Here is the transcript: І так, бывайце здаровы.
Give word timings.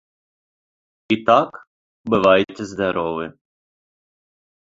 І 1.15 1.17
так, 1.27 1.49
бывайце 2.13 2.63
здаровы. 2.71 3.25